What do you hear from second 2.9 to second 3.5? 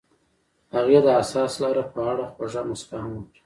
هم وکړه.